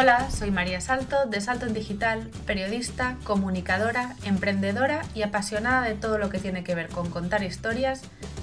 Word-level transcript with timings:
Hola, 0.00 0.30
soy 0.30 0.52
María 0.52 0.80
Salto 0.80 1.26
de 1.26 1.40
Salto 1.40 1.66
en 1.66 1.74
Digital, 1.74 2.30
periodista, 2.46 3.16
comunicadora, 3.24 4.14
emprendedora 4.22 5.02
y 5.12 5.22
apasionada 5.22 5.82
de 5.82 5.96
todo 5.96 6.18
lo 6.18 6.30
que 6.30 6.38
tiene 6.38 6.62
que 6.62 6.76
ver 6.76 6.88
con 6.88 7.10
contar 7.10 7.42
historias 7.42 8.02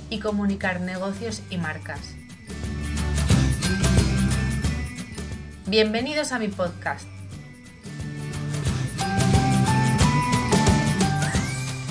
y 0.09 0.19
comunicar 0.19 0.81
negocios 0.81 1.41
y 1.49 1.55
marcas. 1.55 2.13
Bienvenidos 5.65 6.33
a 6.33 6.39
mi 6.39 6.49
podcast. 6.49 7.07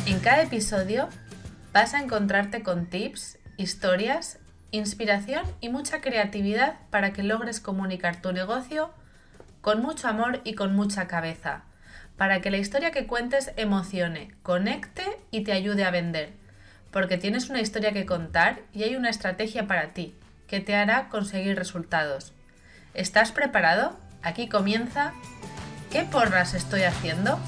En 0.04 0.20
cada 0.20 0.42
episodio 0.42 1.08
vas 1.72 1.94
a 1.94 2.00
encontrarte 2.00 2.62
con 2.62 2.84
tips, 2.84 3.38
historias, 3.56 4.40
inspiración 4.72 5.46
y 5.62 5.70
mucha 5.70 6.02
creatividad 6.02 6.74
para 6.90 7.14
que 7.14 7.22
logres 7.22 7.60
comunicar 7.60 8.20
tu 8.20 8.30
negocio 8.30 8.90
con 9.64 9.80
mucho 9.80 10.08
amor 10.08 10.42
y 10.44 10.56
con 10.56 10.76
mucha 10.76 11.08
cabeza, 11.08 11.62
para 12.18 12.42
que 12.42 12.50
la 12.50 12.58
historia 12.58 12.90
que 12.90 13.06
cuentes 13.06 13.50
emocione, 13.56 14.34
conecte 14.42 15.04
y 15.30 15.42
te 15.42 15.52
ayude 15.52 15.86
a 15.86 15.90
vender, 15.90 16.34
porque 16.90 17.16
tienes 17.16 17.48
una 17.48 17.62
historia 17.62 17.92
que 17.92 18.04
contar 18.04 18.60
y 18.74 18.82
hay 18.82 18.94
una 18.94 19.08
estrategia 19.08 19.66
para 19.66 19.94
ti, 19.94 20.14
que 20.48 20.60
te 20.60 20.76
hará 20.76 21.08
conseguir 21.08 21.56
resultados. 21.56 22.34
¿Estás 22.92 23.32
preparado? 23.32 23.98
Aquí 24.22 24.50
comienza 24.50 25.14
¿Qué 25.90 26.02
porras 26.02 26.52
estoy 26.52 26.82
haciendo? 26.82 27.38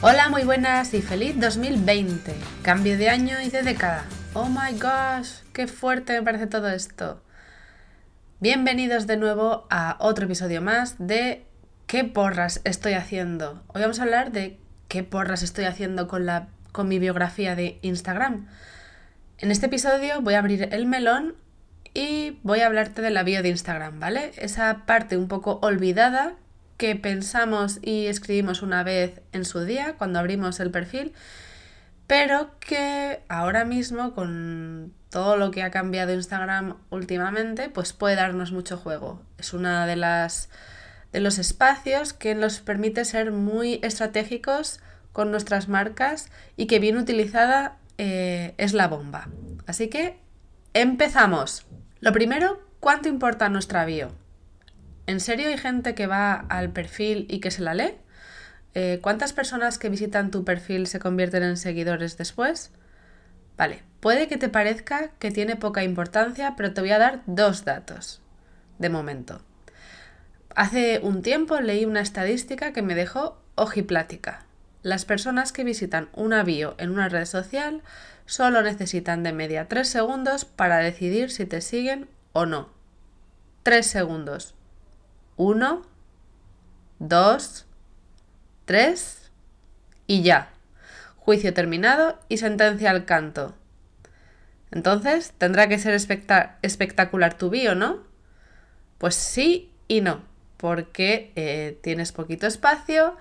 Hola, 0.00 0.28
muy 0.28 0.44
buenas 0.44 0.94
y 0.94 1.02
feliz 1.02 1.34
2020. 1.40 2.36
Cambio 2.62 2.96
de 2.96 3.10
año 3.10 3.40
y 3.40 3.50
de 3.50 3.64
década. 3.64 4.04
Oh 4.32 4.48
my 4.48 4.78
gosh, 4.78 5.40
qué 5.52 5.66
fuerte 5.66 6.12
me 6.12 6.22
parece 6.22 6.46
todo 6.46 6.68
esto. 6.68 7.20
Bienvenidos 8.38 9.08
de 9.08 9.16
nuevo 9.16 9.66
a 9.70 9.96
otro 9.98 10.26
episodio 10.26 10.62
más 10.62 10.94
de 10.98 11.44
¿Qué 11.88 12.04
porras 12.04 12.60
estoy 12.62 12.92
haciendo? 12.92 13.60
Hoy 13.66 13.80
vamos 13.82 13.98
a 13.98 14.04
hablar 14.04 14.30
de 14.30 14.56
qué 14.86 15.02
porras 15.02 15.42
estoy 15.42 15.64
haciendo 15.64 16.06
con, 16.06 16.26
la, 16.26 16.46
con 16.70 16.86
mi 16.86 17.00
biografía 17.00 17.56
de 17.56 17.80
Instagram. 17.82 18.46
En 19.38 19.50
este 19.50 19.66
episodio 19.66 20.20
voy 20.20 20.34
a 20.34 20.38
abrir 20.38 20.68
el 20.70 20.86
melón 20.86 21.34
y 21.92 22.38
voy 22.44 22.60
a 22.60 22.66
hablarte 22.66 23.02
de 23.02 23.10
la 23.10 23.24
bio 23.24 23.42
de 23.42 23.48
Instagram, 23.48 23.98
¿vale? 23.98 24.30
Esa 24.36 24.86
parte 24.86 25.16
un 25.16 25.26
poco 25.26 25.58
olvidada 25.60 26.34
que 26.76 26.94
pensamos 26.94 27.80
y 27.82 28.06
escribimos 28.06 28.62
una 28.62 28.84
vez 28.84 29.22
en 29.32 29.44
su 29.44 29.64
día 29.64 29.94
cuando 29.98 30.20
abrimos 30.20 30.60
el 30.60 30.70
perfil 30.70 31.14
pero 32.10 32.50
que 32.58 33.20
ahora 33.28 33.64
mismo 33.64 34.16
con 34.16 34.92
todo 35.10 35.36
lo 35.36 35.52
que 35.52 35.62
ha 35.62 35.70
cambiado 35.70 36.12
Instagram 36.12 36.76
últimamente, 36.90 37.68
pues 37.68 37.92
puede 37.92 38.16
darnos 38.16 38.50
mucho 38.50 38.76
juego. 38.76 39.22
Es 39.38 39.54
una 39.54 39.86
de 39.86 39.94
las 39.94 40.48
de 41.12 41.20
los 41.20 41.38
espacios 41.38 42.12
que 42.12 42.34
nos 42.34 42.58
permite 42.58 43.04
ser 43.04 43.30
muy 43.30 43.78
estratégicos 43.84 44.80
con 45.12 45.30
nuestras 45.30 45.68
marcas 45.68 46.32
y 46.56 46.66
que 46.66 46.80
bien 46.80 46.96
utilizada 46.96 47.76
eh, 47.96 48.54
es 48.58 48.72
la 48.72 48.88
bomba. 48.88 49.28
Así 49.68 49.86
que 49.86 50.18
empezamos. 50.74 51.64
Lo 52.00 52.12
primero, 52.12 52.60
¿cuánto 52.80 53.08
importa 53.08 53.48
nuestra 53.48 53.84
bio? 53.84 54.10
¿En 55.06 55.20
serio 55.20 55.46
hay 55.46 55.58
gente 55.58 55.94
que 55.94 56.08
va 56.08 56.34
al 56.34 56.70
perfil 56.70 57.26
y 57.30 57.38
que 57.38 57.52
se 57.52 57.62
la 57.62 57.74
lee? 57.74 57.94
Eh, 58.74 58.98
¿Cuántas 59.02 59.32
personas 59.32 59.78
que 59.78 59.88
visitan 59.88 60.30
tu 60.30 60.44
perfil 60.44 60.86
se 60.86 61.00
convierten 61.00 61.42
en 61.42 61.56
seguidores 61.56 62.16
después? 62.16 62.70
Vale, 63.56 63.82
puede 64.00 64.28
que 64.28 64.36
te 64.36 64.48
parezca 64.48 65.10
que 65.18 65.30
tiene 65.30 65.56
poca 65.56 65.82
importancia, 65.82 66.54
pero 66.56 66.72
te 66.72 66.80
voy 66.80 66.90
a 66.90 66.98
dar 66.98 67.22
dos 67.26 67.64
datos 67.64 68.22
de 68.78 68.88
momento. 68.88 69.42
Hace 70.54 71.00
un 71.02 71.22
tiempo 71.22 71.60
leí 71.60 71.84
una 71.84 72.00
estadística 72.00 72.72
que 72.72 72.82
me 72.82 72.94
dejó 72.94 73.40
ojiplática. 73.54 74.44
Las 74.82 75.04
personas 75.04 75.52
que 75.52 75.64
visitan 75.64 76.08
una 76.14 76.42
bio 76.42 76.74
en 76.78 76.90
una 76.90 77.08
red 77.08 77.26
social 77.26 77.82
solo 78.24 78.62
necesitan 78.62 79.22
de 79.22 79.32
media 79.32 79.68
3 79.68 79.86
segundos 79.86 80.44
para 80.44 80.78
decidir 80.78 81.30
si 81.30 81.44
te 81.44 81.60
siguen 81.60 82.08
o 82.32 82.46
no. 82.46 82.70
3 83.62 83.86
segundos. 83.86 84.54
1, 85.36 85.82
2, 86.98 87.66
Tres 88.70 89.32
y 90.06 90.22
ya. 90.22 90.48
Juicio 91.16 91.52
terminado 91.52 92.20
y 92.28 92.36
sentencia 92.36 92.90
al 92.90 93.04
canto. 93.04 93.56
Entonces, 94.70 95.32
tendrá 95.36 95.68
que 95.68 95.76
ser 95.80 95.92
espectacular 96.62 97.34
tu 97.34 97.50
bio, 97.50 97.74
¿no? 97.74 98.04
Pues 98.98 99.16
sí 99.16 99.72
y 99.88 100.02
no, 100.02 100.22
porque 100.56 101.32
eh, 101.34 101.80
tienes 101.82 102.12
poquito 102.12 102.46
espacio, 102.46 103.16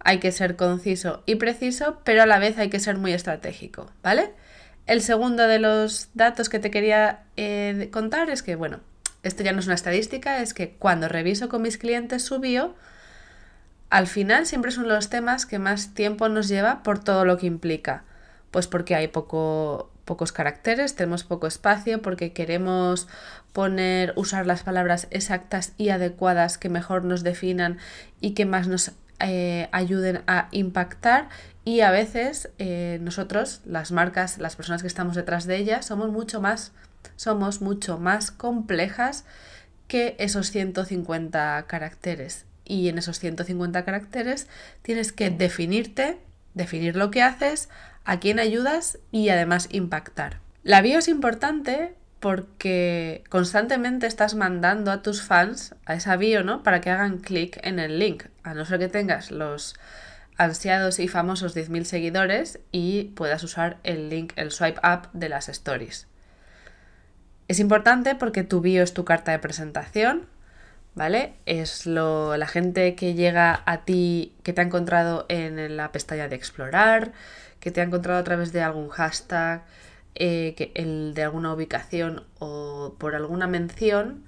hay 0.00 0.18
que 0.18 0.32
ser 0.32 0.56
conciso 0.56 1.22
y 1.26 1.36
preciso, 1.36 2.00
pero 2.02 2.24
a 2.24 2.26
la 2.26 2.40
vez 2.40 2.58
hay 2.58 2.68
que 2.68 2.80
ser 2.80 2.96
muy 2.96 3.12
estratégico, 3.12 3.92
¿vale? 4.02 4.32
El 4.88 5.00
segundo 5.00 5.46
de 5.46 5.60
los 5.60 6.08
datos 6.14 6.48
que 6.48 6.58
te 6.58 6.72
quería 6.72 7.22
eh, 7.36 7.88
contar 7.92 8.30
es 8.30 8.42
que, 8.42 8.56
bueno, 8.56 8.80
esto 9.22 9.44
ya 9.44 9.52
no 9.52 9.60
es 9.60 9.66
una 9.66 9.76
estadística, 9.76 10.42
es 10.42 10.54
que 10.54 10.70
cuando 10.70 11.06
reviso 11.06 11.48
con 11.48 11.62
mis 11.62 11.78
clientes 11.78 12.24
su 12.24 12.40
bio, 12.40 12.74
al 13.90 14.06
final 14.06 14.46
siempre 14.46 14.70
son 14.70 14.88
los 14.88 15.08
temas 15.08 15.46
que 15.46 15.58
más 15.58 15.94
tiempo 15.94 16.28
nos 16.28 16.48
lleva 16.48 16.82
por 16.82 16.98
todo 16.98 17.24
lo 17.24 17.38
que 17.38 17.46
implica. 17.46 18.04
Pues 18.50 18.66
porque 18.66 18.94
hay 18.94 19.08
poco, 19.08 19.90
pocos 20.04 20.32
caracteres, 20.32 20.94
tenemos 20.94 21.24
poco 21.24 21.46
espacio, 21.46 22.02
porque 22.02 22.32
queremos 22.32 23.08
poner, 23.52 24.12
usar 24.16 24.46
las 24.46 24.62
palabras 24.62 25.06
exactas 25.10 25.72
y 25.76 25.88
adecuadas 25.90 26.58
que 26.58 26.68
mejor 26.68 27.04
nos 27.04 27.22
definan 27.22 27.78
y 28.20 28.32
que 28.32 28.46
más 28.46 28.68
nos 28.68 28.92
eh, 29.20 29.68
ayuden 29.72 30.22
a 30.26 30.48
impactar. 30.50 31.28
Y 31.64 31.80
a 31.80 31.90
veces 31.90 32.50
eh, 32.58 32.98
nosotros, 33.02 33.60
las 33.66 33.92
marcas, 33.92 34.38
las 34.38 34.56
personas 34.56 34.82
que 34.82 34.88
estamos 34.88 35.14
detrás 35.14 35.46
de 35.46 35.56
ellas, 35.56 35.86
somos 35.86 36.10
mucho 36.10 36.40
más, 36.40 36.72
somos 37.16 37.60
mucho 37.60 37.98
más 37.98 38.30
complejas 38.30 39.24
que 39.86 40.14
esos 40.18 40.50
150 40.50 41.64
caracteres 41.66 42.47
y 42.68 42.88
en 42.88 42.98
esos 42.98 43.18
150 43.18 43.84
caracteres 43.84 44.46
tienes 44.82 45.12
que 45.12 45.30
definirte, 45.30 46.18
definir 46.54 46.94
lo 46.94 47.10
que 47.10 47.22
haces, 47.22 47.68
a 48.04 48.20
quién 48.20 48.38
ayudas 48.38 48.98
y 49.10 49.30
además 49.30 49.68
impactar. 49.72 50.40
La 50.62 50.80
bio 50.82 50.98
es 50.98 51.08
importante 51.08 51.94
porque 52.20 53.24
constantemente 53.28 54.06
estás 54.06 54.34
mandando 54.34 54.90
a 54.90 55.02
tus 55.02 55.22
fans 55.22 55.74
a 55.86 55.94
esa 55.94 56.16
bio, 56.16 56.42
¿no? 56.42 56.62
Para 56.62 56.80
que 56.80 56.90
hagan 56.90 57.18
clic 57.18 57.58
en 57.62 57.78
el 57.78 57.98
link, 57.98 58.24
a 58.42 58.54
no 58.54 58.64
ser 58.64 58.78
que 58.78 58.88
tengas 58.88 59.30
los 59.30 59.76
ansiados 60.36 61.00
y 61.00 61.08
famosos 61.08 61.56
10.000 61.56 61.84
seguidores 61.84 62.60
y 62.70 63.04
puedas 63.16 63.42
usar 63.42 63.78
el 63.82 64.08
link, 64.08 64.32
el 64.36 64.52
swipe 64.52 64.80
up 64.82 65.08
de 65.12 65.28
las 65.28 65.48
stories. 65.48 66.06
Es 67.48 67.60
importante 67.60 68.14
porque 68.14 68.44
tu 68.44 68.60
bio 68.60 68.82
es 68.82 68.94
tu 68.94 69.04
carta 69.04 69.32
de 69.32 69.38
presentación, 69.38 70.26
¿vale? 70.98 71.34
Es 71.46 71.86
lo, 71.86 72.36
la 72.36 72.48
gente 72.48 72.96
que 72.96 73.14
llega 73.14 73.62
a 73.66 73.84
ti, 73.84 74.34
que 74.42 74.52
te 74.52 74.60
ha 74.60 74.64
encontrado 74.64 75.26
en 75.28 75.76
la 75.76 75.92
pestaña 75.92 76.26
de 76.26 76.34
explorar, 76.34 77.12
que 77.60 77.70
te 77.70 77.80
ha 77.80 77.84
encontrado 77.84 78.18
a 78.18 78.24
través 78.24 78.52
de 78.52 78.62
algún 78.62 78.88
hashtag, 78.88 79.62
eh, 80.16 80.54
que 80.56 80.72
el 80.74 81.14
de 81.14 81.22
alguna 81.22 81.54
ubicación 81.54 82.24
o 82.40 82.96
por 82.98 83.14
alguna 83.14 83.46
mención, 83.46 84.24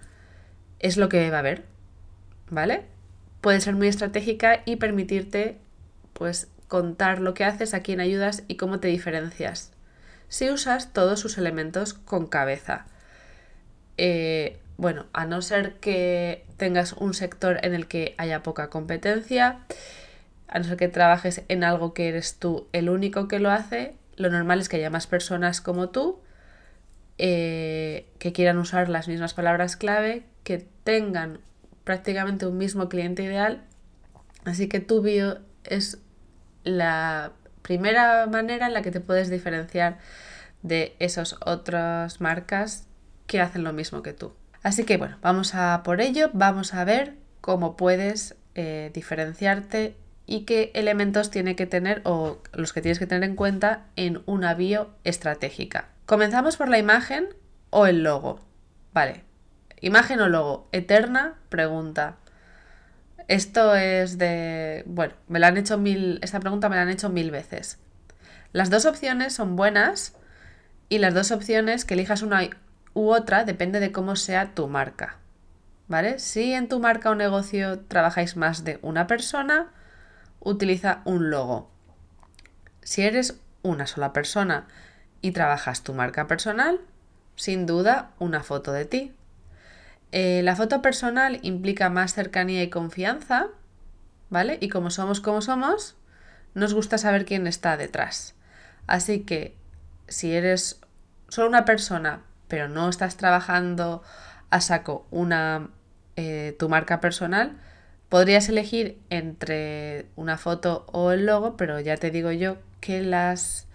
es 0.79 0.97
lo 0.97 1.09
que 1.09 1.29
va 1.31 1.41
a 1.41 1.43
ver, 1.43 1.65
¿vale? 2.51 2.85
Puede 3.41 3.61
ser 3.61 3.75
muy 3.75 3.89
estratégica 3.89 4.63
y 4.65 4.77
permitirte, 4.77 5.59
pues, 6.13 6.49
contar 6.69 7.21
lo 7.21 7.35
que 7.35 7.45
haces, 7.45 7.75
a 7.75 7.81
quién 7.81 7.99
ayudas 7.99 8.45
y 8.47 8.55
cómo 8.55 8.79
te 8.79 8.87
diferencias. 8.87 9.73
Si 10.29 10.49
usas 10.51 10.93
todos 10.93 11.19
sus 11.19 11.37
elementos 11.37 11.95
con 11.95 12.28
cabeza. 12.28 12.87
Eh, 13.97 14.61
bueno, 14.80 15.04
a 15.12 15.27
no 15.27 15.42
ser 15.42 15.74
que 15.74 16.47
tengas 16.56 16.94
un 16.94 17.12
sector 17.12 17.59
en 17.62 17.74
el 17.74 17.86
que 17.86 18.15
haya 18.16 18.42
poca 18.42 18.71
competencia, 18.71 19.59
a 20.48 20.59
no 20.59 20.65
ser 20.65 20.78
que 20.78 20.88
trabajes 20.88 21.42
en 21.48 21.65
algo 21.65 21.92
que 21.92 22.09
eres 22.09 22.36
tú 22.38 22.66
el 22.72 22.88
único 22.88 23.28
que 23.28 23.41
lo 23.41 23.50
hace, 23.50 23.94
lo 24.16 24.30
normal 24.30 24.59
es 24.59 24.71
que 24.71 24.78
haya 24.78 24.88
más 24.88 25.06
personas 25.06 25.60
como 25.60 25.91
tú 25.91 26.18
eh, 27.18 28.06
que 28.18 28.32
quieran 28.32 28.56
usar 28.56 28.88
las 28.88 29.06
mismas 29.06 29.34
palabras 29.34 29.77
clave, 29.77 30.22
que 30.44 30.66
tengan 30.82 31.41
prácticamente 31.84 32.47
un 32.47 32.56
mismo 32.56 32.88
cliente 32.88 33.22
ideal. 33.22 33.62
Así 34.47 34.66
que 34.66 34.80
tu 34.80 35.03
bio 35.03 35.41
es 35.65 35.98
la 36.65 37.32
primera 37.60 38.27
manera 38.28 38.68
en 38.68 38.72
la 38.72 38.80
que 38.80 38.92
te 38.92 39.00
puedes 39.00 39.28
diferenciar 39.28 39.98
de 40.62 40.97
esas 41.00 41.36
otras 41.44 42.22
marcas 42.22 42.86
que 43.27 43.42
hacen 43.42 43.62
lo 43.62 43.74
mismo 43.74 44.03
que 44.03 44.15
tú. 44.15 44.32
Así 44.62 44.84
que 44.84 44.97
bueno, 44.97 45.16
vamos 45.22 45.54
a 45.54 45.83
por 45.83 46.01
ello, 46.01 46.30
vamos 46.33 46.74
a 46.74 46.84
ver 46.84 47.15
cómo 47.41 47.77
puedes 47.77 48.36
eh, 48.54 48.91
diferenciarte 48.92 49.97
y 50.27 50.45
qué 50.45 50.71
elementos 50.74 51.30
tiene 51.30 51.57
que 51.57 51.66
tener 51.66 52.03
o 52.04 52.42
los 52.53 52.72
que 52.72 52.83
tienes 52.83 52.98
que 52.98 53.07
tener 53.07 53.28
en 53.28 53.36
cuenta 53.36 53.86
en 53.97 54.22
una 54.27 54.54
bio 54.54 54.91
estratégica. 55.04 55.89
Comenzamos 56.07 56.57
por 56.57 56.68
la 56.68 56.78
imagen 56.78 57.28
o 57.71 57.86
el 57.86 58.03
logo. 58.03 58.41
Vale. 58.92 59.24
Imagen 59.80 60.21
o 60.21 60.28
logo. 60.28 60.68
Eterna 60.72 61.34
pregunta. 61.48 62.16
Esto 63.28 63.74
es 63.74 64.18
de. 64.18 64.83
Bueno, 64.86 65.15
me 65.28 65.39
la 65.39 65.48
han 65.48 65.56
hecho 65.56 65.78
mil. 65.78 66.18
Esta 66.22 66.41
pregunta 66.41 66.68
me 66.68 66.77
la 66.77 66.83
han 66.83 66.91
hecho 66.91 67.09
mil 67.09 67.30
veces. 67.30 67.78
Las 68.53 68.71
dos 68.71 68.86
opciones 68.86 69.33
son 69.33 69.56
buenas 69.56 70.16
y 70.89 70.98
las 70.98 71.15
dos 71.15 71.30
opciones 71.30 71.84
que 71.84 71.95
elijas 71.95 72.22
una 72.22 72.42
u 72.95 73.10
otra 73.10 73.45
depende 73.45 73.81
de 73.81 73.92
cómo 73.92 74.16
sea 74.16 74.54
tu 74.54 74.69
marca. 74.69 75.16
¿Vale? 75.89 76.19
Si 76.19 76.53
en 76.53 76.69
tu 76.69 76.78
marca 76.78 77.10
o 77.10 77.15
negocio 77.15 77.81
trabajáis 77.81 78.37
más 78.37 78.65
de 78.65 78.78
una 78.83 79.07
persona, 79.07 79.72
utiliza 80.39 81.03
un 81.04 81.31
logo. 81.31 81.71
Si 82.83 83.03
eres 83.03 83.41
una 83.63 83.87
sola 83.87 84.13
persona 84.13 84.66
y 85.21 85.33
trabajas 85.33 85.83
tu 85.83 85.92
marca 85.92 86.27
personal, 86.27 86.81
sin 87.37 87.66
duda 87.66 88.10
una 88.19 88.42
foto 88.42 88.72
de 88.72 88.84
ti. 88.84 89.13
Eh, 90.13 90.42
la 90.42 90.57
foto 90.57 90.83
personal 90.83 91.39
implica 91.42 91.91
más 91.91 92.15
cercanía 92.15 92.63
y 92.63 92.71
confianza, 92.71 93.48
¿vale? 94.28 94.59
Y 94.60 94.69
como 94.69 94.91
somos 94.91 95.21
como 95.21 95.41
somos, 95.41 95.97
nos 96.54 96.75
gusta 96.75 96.98
saber 96.98 97.25
quién 97.25 97.47
está 97.47 97.77
detrás. 97.77 98.34
Así 98.87 99.21
que 99.21 99.57
si 100.09 100.33
eres 100.33 100.81
solo 101.28 101.48
una 101.48 101.65
persona, 101.65 102.22
pero 102.51 102.69
no 102.69 102.91
estás 102.91 103.17
trabajando 103.17 104.03
a 104.51 104.61
saco 104.61 105.07
una, 105.11 105.71
eh, 106.17 106.55
tu 106.59 106.69
marca 106.69 107.01
personal, 107.01 107.57
podrías 108.11 108.51
elegir 108.51 108.99
entre 109.09 110.07
una 110.17 110.37
foto 110.37 110.85
o 110.93 111.13
el 111.13 111.25
logo, 111.25 111.57
pero 111.57 111.81
ya 111.81 111.97
te 111.97 112.11
digo 112.11 112.33
yo 112.33 112.59
que 112.81 113.01
las 113.01 113.69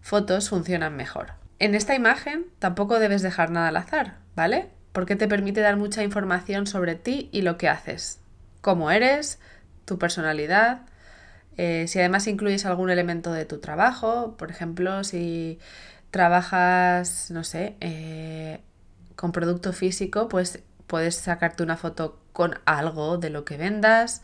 fotos 0.00 0.48
funcionan 0.48 0.96
mejor. 0.96 1.32
En 1.58 1.74
esta 1.74 1.94
imagen 1.94 2.46
tampoco 2.58 2.98
debes 2.98 3.20
dejar 3.20 3.50
nada 3.50 3.68
al 3.68 3.76
azar, 3.76 4.16
¿vale? 4.34 4.70
Porque 4.92 5.16
te 5.16 5.28
permite 5.28 5.60
dar 5.60 5.76
mucha 5.76 6.02
información 6.02 6.66
sobre 6.66 6.94
ti 6.94 7.28
y 7.32 7.42
lo 7.42 7.58
que 7.58 7.68
haces, 7.68 8.20
cómo 8.62 8.90
eres, 8.90 9.38
tu 9.84 9.98
personalidad, 9.98 10.82
eh, 11.56 11.86
si 11.88 11.98
además 11.98 12.26
incluyes 12.26 12.64
algún 12.64 12.90
elemento 12.90 13.32
de 13.32 13.44
tu 13.44 13.58
trabajo, 13.58 14.36
por 14.38 14.50
ejemplo, 14.50 15.04
si 15.04 15.58
trabajas, 16.10 17.30
no 17.30 17.44
sé, 17.44 17.76
eh, 17.80 18.60
con 19.16 19.32
producto 19.32 19.72
físico, 19.72 20.28
pues 20.28 20.60
puedes 20.86 21.14
sacarte 21.14 21.62
una 21.62 21.76
foto 21.76 22.18
con 22.32 22.58
algo 22.64 23.18
de 23.18 23.30
lo 23.30 23.44
que 23.44 23.56
vendas. 23.56 24.22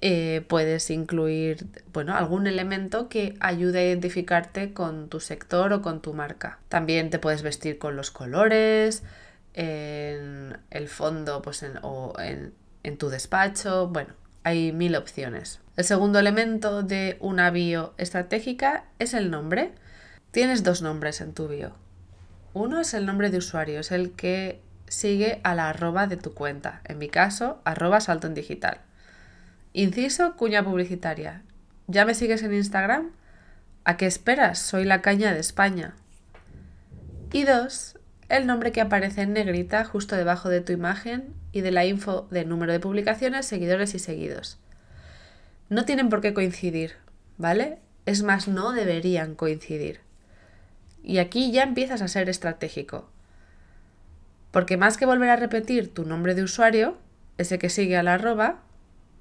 Eh, 0.00 0.44
puedes 0.48 0.90
incluir 0.90 1.66
bueno, 1.92 2.14
algún 2.14 2.46
elemento 2.46 3.08
que 3.08 3.36
ayude 3.40 3.78
a 3.78 3.84
identificarte 3.84 4.72
con 4.72 5.08
tu 5.08 5.20
sector 5.20 5.72
o 5.72 5.82
con 5.82 6.02
tu 6.02 6.12
marca. 6.12 6.58
También 6.68 7.10
te 7.10 7.18
puedes 7.18 7.42
vestir 7.42 7.78
con 7.78 7.96
los 7.96 8.10
colores, 8.10 9.02
en 9.54 10.58
el 10.70 10.88
fondo 10.88 11.40
pues 11.42 11.64
o 11.82 12.14
en, 12.18 12.52
en 12.82 12.98
tu 12.98 13.08
despacho. 13.08 13.88
Bueno, 13.88 14.14
hay 14.42 14.72
mil 14.72 14.94
opciones. 14.96 15.60
El 15.76 15.84
segundo 15.84 16.18
elemento 16.18 16.82
de 16.82 17.16
una 17.20 17.50
bio 17.50 17.94
estratégica 17.96 18.84
es 18.98 19.14
el 19.14 19.30
nombre. 19.30 19.72
Tienes 20.34 20.64
dos 20.64 20.82
nombres 20.82 21.20
en 21.20 21.32
tu 21.32 21.46
bio. 21.46 21.76
Uno 22.54 22.80
es 22.80 22.92
el 22.92 23.06
nombre 23.06 23.30
de 23.30 23.38
usuario, 23.38 23.78
es 23.78 23.92
el 23.92 24.10
que 24.16 24.60
sigue 24.88 25.40
a 25.44 25.54
la 25.54 25.68
arroba 25.68 26.08
de 26.08 26.16
tu 26.16 26.34
cuenta. 26.34 26.80
En 26.86 26.98
mi 26.98 27.08
caso, 27.08 27.62
arroba 27.64 28.00
salto 28.00 28.26
en 28.26 28.34
digital. 28.34 28.80
Inciso, 29.74 30.34
cuña 30.34 30.64
publicitaria. 30.64 31.44
¿Ya 31.86 32.04
me 32.04 32.16
sigues 32.16 32.42
en 32.42 32.52
Instagram? 32.52 33.12
¿A 33.84 33.96
qué 33.96 34.06
esperas? 34.06 34.58
Soy 34.58 34.84
la 34.84 35.02
caña 35.02 35.32
de 35.32 35.38
España. 35.38 35.94
Y 37.32 37.44
dos, 37.44 37.96
el 38.28 38.48
nombre 38.48 38.72
que 38.72 38.80
aparece 38.80 39.22
en 39.22 39.34
negrita 39.34 39.84
justo 39.84 40.16
debajo 40.16 40.48
de 40.48 40.60
tu 40.60 40.72
imagen 40.72 41.32
y 41.52 41.60
de 41.60 41.70
la 41.70 41.86
info 41.86 42.26
de 42.32 42.44
número 42.44 42.72
de 42.72 42.80
publicaciones, 42.80 43.46
seguidores 43.46 43.94
y 43.94 44.00
seguidos. 44.00 44.58
No 45.68 45.84
tienen 45.84 46.08
por 46.08 46.20
qué 46.20 46.34
coincidir, 46.34 46.94
¿vale? 47.38 47.78
Es 48.04 48.24
más, 48.24 48.48
no 48.48 48.72
deberían 48.72 49.36
coincidir. 49.36 50.03
Y 51.04 51.18
aquí 51.18 51.52
ya 51.52 51.62
empiezas 51.62 52.02
a 52.02 52.08
ser 52.08 52.28
estratégico. 52.28 53.08
Porque 54.50 54.76
más 54.76 54.96
que 54.96 55.06
volver 55.06 55.30
a 55.30 55.36
repetir 55.36 55.92
tu 55.92 56.04
nombre 56.04 56.34
de 56.34 56.42
usuario, 56.42 56.96
ese 57.38 57.58
que 57.58 57.68
sigue 57.68 57.96
a 57.96 58.02
la 58.02 58.14
arroba, 58.14 58.62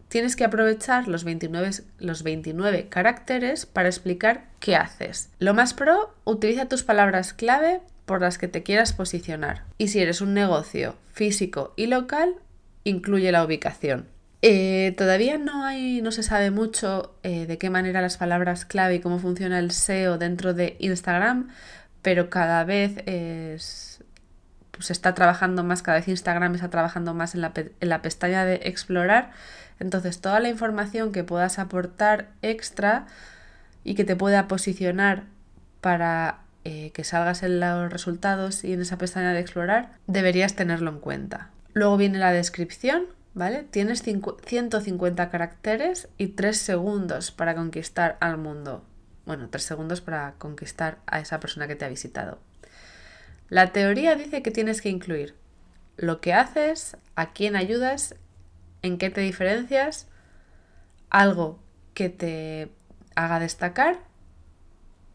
tienes 0.07 0.35
que 0.35 0.45
aprovechar 0.45 1.07
los 1.07 1.23
29, 1.23 1.71
los 1.99 2.23
29 2.23 2.87
caracteres 2.87 3.65
para 3.65 3.89
explicar 3.89 4.45
qué 4.59 4.75
haces. 4.75 5.29
Lo 5.39 5.53
más 5.53 5.73
pro, 5.73 6.13
utiliza 6.23 6.67
tus 6.67 6.83
palabras 6.83 7.33
clave 7.33 7.81
por 8.05 8.21
las 8.21 8.37
que 8.37 8.47
te 8.47 8.63
quieras 8.63 8.93
posicionar. 8.93 9.63
Y 9.77 9.89
si 9.89 9.99
eres 9.99 10.21
un 10.21 10.33
negocio 10.33 10.95
físico 11.11 11.73
y 11.75 11.87
local, 11.87 12.35
incluye 12.83 13.31
la 13.31 13.43
ubicación. 13.43 14.12
Eh, 14.45 14.93
todavía 14.97 15.37
no 15.37 15.63
hay, 15.63 16.01
no 16.01 16.11
se 16.11 16.21
sabe 16.21 16.51
mucho 16.51 17.15
eh, 17.23 17.45
de 17.45 17.57
qué 17.57 17.69
manera 17.69 18.01
las 18.01 18.17
palabras 18.17 18.65
clave 18.65 18.95
y 18.95 18.99
cómo 18.99 19.17
funciona 19.17 19.57
el 19.57 19.71
SEO 19.71 20.17
dentro 20.17 20.53
de 20.53 20.75
Instagram, 20.79 21.47
pero 22.01 22.29
cada 22.29 22.65
vez 22.65 22.97
es, 23.05 24.03
pues 24.71 24.91
está 24.91 25.13
trabajando 25.13 25.63
más, 25.63 25.81
cada 25.81 25.99
vez 25.99 26.09
Instagram 26.09 26.55
está 26.55 26.69
trabajando 26.69 27.13
más 27.13 27.35
en 27.35 27.41
la, 27.41 27.53
en 27.55 27.87
la 27.87 28.01
pestaña 28.01 28.43
de 28.43 28.55
explorar. 28.65 29.31
Entonces, 29.79 30.19
toda 30.19 30.41
la 30.41 30.49
información 30.49 31.13
que 31.13 31.23
puedas 31.23 31.57
aportar 31.57 32.27
extra 32.41 33.07
y 33.85 33.95
que 33.95 34.03
te 34.03 34.17
pueda 34.17 34.49
posicionar 34.49 35.23
para 35.79 36.39
eh, 36.65 36.91
que 36.93 37.05
salgas 37.05 37.43
en 37.43 37.61
los 37.61 37.93
resultados 37.93 38.65
y 38.65 38.73
en 38.73 38.81
esa 38.81 38.97
pestaña 38.97 39.31
de 39.31 39.39
explorar, 39.39 39.91
deberías 40.07 40.53
tenerlo 40.53 40.91
en 40.91 40.99
cuenta. 40.99 41.49
Luego 41.71 41.95
viene 41.95 42.19
la 42.19 42.33
descripción, 42.33 43.05
¿vale? 43.33 43.63
Tienes 43.63 44.03
150 44.03 45.29
caracteres 45.29 46.09
y 46.17 46.27
3 46.27 46.57
segundos 46.57 47.31
para 47.31 47.55
conquistar 47.55 48.17
al 48.19 48.37
mundo. 48.37 48.85
Bueno, 49.25 49.49
3 49.49 49.63
segundos 49.63 50.01
para 50.01 50.33
conquistar 50.37 50.99
a 51.05 51.19
esa 51.19 51.39
persona 51.39 51.67
que 51.67 51.75
te 51.75 51.85
ha 51.85 51.89
visitado. 51.89 52.39
La 53.49 53.71
teoría 53.71 54.15
dice 54.15 54.41
que 54.41 54.51
tienes 54.51 54.81
que 54.81 54.89
incluir 54.89 55.35
lo 55.97 56.21
que 56.21 56.33
haces, 56.33 56.97
a 57.15 57.33
quién 57.33 57.55
ayudas, 57.55 58.15
en 58.81 58.97
qué 58.97 59.09
te 59.09 59.21
diferencias, 59.21 60.07
algo 61.09 61.59
que 61.93 62.09
te 62.09 62.71
haga 63.15 63.39
destacar 63.39 63.99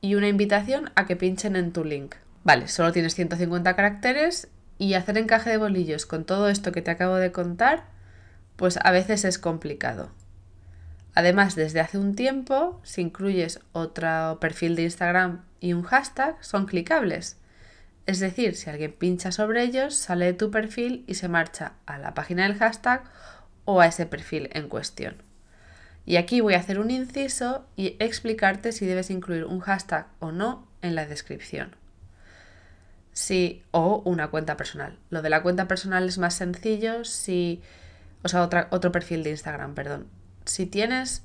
y 0.01 0.15
una 0.15 0.29
invitación 0.29 0.91
a 0.95 1.07
que 1.07 1.17
pinchen 1.17 1.57
en 1.57 1.73
tu 1.73 1.85
link. 1.85 2.15
Vale, 2.45 2.69
solo 2.69 2.93
tienes 2.93 3.15
150 3.15 3.75
caracteres 3.75 4.49
y 4.79 4.95
hacer 4.95 5.19
encaje 5.19 5.51
de 5.51 5.57
bolillos 5.57 6.07
con 6.07 6.25
todo 6.25 6.49
esto 6.49 6.71
que 6.71 6.83
te 6.83 6.93
acabo 6.93 7.17
de 7.17 7.33
contar 7.33 7.98
pues 8.59 8.77
a 8.83 8.91
veces 8.91 9.25
es 9.25 9.39
complicado. 9.39 10.11
Además, 11.15 11.55
desde 11.55 11.79
hace 11.79 11.97
un 11.97 12.17
tiempo, 12.17 12.81
si 12.83 13.03
incluyes 13.03 13.61
otro 13.73 14.39
perfil 14.41 14.75
de 14.75 14.83
Instagram 14.83 15.45
y 15.61 15.75
un 15.75 15.85
hashtag, 15.85 16.37
son 16.45 16.67
clicables. 16.67 17.39
Es 18.07 18.19
decir, 18.19 18.57
si 18.57 18.69
alguien 18.69 18.93
pincha 18.93 19.31
sobre 19.31 19.63
ellos, 19.63 19.95
sale 19.95 20.27
de 20.27 20.33
tu 20.33 20.51
perfil 20.51 21.05
y 21.07 21.15
se 21.15 21.29
marcha 21.29 21.75
a 21.87 21.99
la 21.99 22.15
página 22.15 22.43
del 22.43 22.59
hashtag 22.59 23.05
o 23.65 23.81
a 23.81 23.87
ese 23.87 24.07
perfil 24.07 24.51
en 24.53 24.69
cuestión. 24.69 25.23
Y 26.05 26.17
aquí 26.17 26.41
voy 26.41 26.55
a 26.55 26.59
hacer 26.59 26.81
un 26.81 26.91
inciso 26.91 27.65
y 27.77 27.97
explicarte 28.01 28.73
si 28.73 28.87
debes 28.87 29.11
incluir 29.11 29.45
un 29.45 29.61
hashtag 29.61 30.09
o 30.19 30.33
no 30.33 30.67
en 30.83 30.97
la 30.97 31.07
descripción. 31.07 31.77
Si 33.13 33.63
o 33.71 34.03
una 34.05 34.31
cuenta 34.31 34.57
personal. 34.57 34.99
Lo 35.11 35.23
de 35.23 35.31
la 35.31 35.43
cuenta 35.45 35.69
personal 35.69 36.09
es 36.09 36.19
más 36.19 36.35
sencillo 36.35 37.05
si 37.05 37.63
o 38.23 38.29
sea, 38.29 38.49
otro 38.71 38.93
perfil 38.93 39.23
de 39.23 39.31
Instagram, 39.31 39.75
perdón. 39.75 40.09
Si 40.45 40.67
tienes 40.67 41.25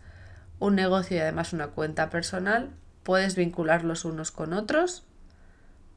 un 0.59 0.75
negocio 0.75 1.17
y 1.17 1.19
además 1.19 1.53
una 1.53 1.67
cuenta 1.67 2.09
personal, 2.09 2.71
puedes 3.03 3.35
vincularlos 3.35 4.05
unos 4.05 4.31
con 4.31 4.53
otros, 4.53 5.05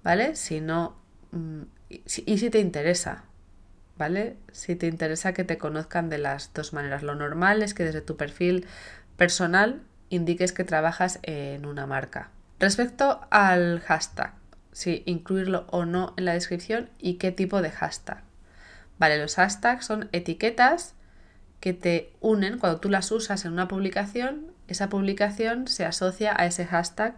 ¿vale? 0.03 0.37
Si 0.37 0.61
no, 0.61 0.97
mm, 1.33 1.63
y 1.89 2.39
si 2.39 2.51
te 2.51 2.59
interesa, 2.59 3.25
¿vale? 3.97 4.37
Si 4.53 4.77
te 4.77 4.87
interesa 4.87 5.33
que 5.33 5.45
te 5.45 5.59
conozcan 5.59 6.09
de 6.09 6.19
las 6.19 6.53
dos 6.53 6.73
maneras. 6.73 7.03
Lo 7.03 7.15
normal 7.15 7.63
es 7.63 7.75
que 7.75 7.85
desde 7.85 8.01
tu 8.01 8.17
perfil 8.17 8.67
personal 9.17 9.83
indiques 10.09 10.53
que 10.53 10.65
trabajas 10.65 11.19
en 11.23 11.67
una 11.67 11.87
marca. 11.87 12.31
Respecto 12.59 13.21
al 13.31 13.81
hashtag, 13.81 14.35
si 14.73 15.03
incluirlo 15.07 15.67
o 15.71 15.85
no 15.85 16.15
en 16.17 16.25
la 16.27 16.35
descripción 16.35 16.91
y 16.99 17.15
qué 17.15 17.33
tipo 17.33 17.63
de 17.63 17.71
hashtag. 17.71 18.23
Vale, 18.99 19.19
los 19.19 19.35
hashtags 19.35 19.85
son 19.85 20.09
etiquetas 20.13 20.95
que 21.61 21.73
te 21.73 22.13
unen 22.21 22.59
cuando 22.59 22.81
tú 22.81 22.89
las 22.89 23.11
usas 23.11 23.45
en 23.45 23.53
una 23.53 23.69
publicación, 23.69 24.53
esa 24.69 24.89
publicación 24.89 25.69
se 25.69 25.85
asocia 25.85 26.35
a 26.37 26.47
ese 26.47 26.67
hashtag 26.67 27.17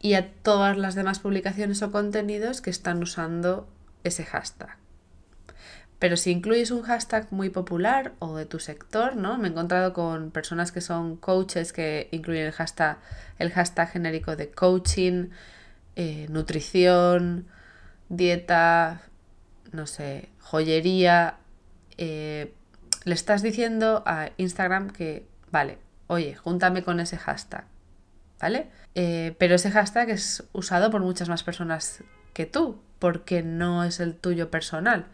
y 0.00 0.14
a 0.14 0.32
todas 0.42 0.76
las 0.76 0.94
demás 0.94 1.18
publicaciones 1.18 1.82
o 1.82 1.90
contenidos 1.90 2.60
que 2.60 2.70
están 2.70 3.02
usando 3.02 3.68
ese 4.04 4.24
hashtag. 4.24 4.76
Pero 5.98 6.16
si 6.16 6.30
incluyes 6.30 6.70
un 6.70 6.82
hashtag 6.82 7.28
muy 7.30 7.48
popular 7.48 8.12
o 8.18 8.36
de 8.36 8.44
tu 8.44 8.58
sector, 8.58 9.16
¿no? 9.16 9.38
Me 9.38 9.48
he 9.48 9.50
encontrado 9.50 9.94
con 9.94 10.30
personas 10.30 10.72
que 10.72 10.80
son 10.80 11.16
coaches 11.16 11.72
que 11.72 12.08
incluyen 12.10 12.46
el 12.46 12.52
hashtag, 12.52 12.98
el 13.38 13.50
hashtag 13.50 13.90
genérico 13.90 14.36
de 14.36 14.50
coaching, 14.50 15.30
eh, 15.96 16.26
nutrición, 16.28 17.46
dieta, 18.08 19.00
no 19.74 19.86
sé, 19.86 20.30
joyería, 20.40 21.38
eh, 21.98 22.54
le 23.04 23.14
estás 23.14 23.42
diciendo 23.42 24.02
a 24.06 24.30
Instagram 24.36 24.90
que, 24.90 25.26
vale, 25.50 25.78
oye, 26.06 26.34
júntame 26.34 26.82
con 26.82 27.00
ese 27.00 27.18
hashtag, 27.18 27.66
¿vale? 28.40 28.70
Eh, 28.94 29.34
pero 29.38 29.56
ese 29.56 29.70
hashtag 29.70 30.10
es 30.10 30.44
usado 30.52 30.90
por 30.90 31.02
muchas 31.02 31.28
más 31.28 31.42
personas 31.42 32.04
que 32.32 32.46
tú, 32.46 32.80
porque 32.98 33.42
no 33.42 33.84
es 33.84 34.00
el 34.00 34.14
tuyo 34.14 34.50
personal. 34.50 35.06